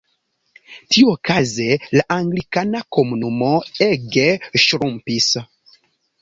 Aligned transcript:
Tiuokaze 0.95 1.67
la 1.97 2.05
anglikana 2.15 2.81
komunumo 2.97 3.51
ege 3.89 4.25
ŝrumpis. 4.65 5.29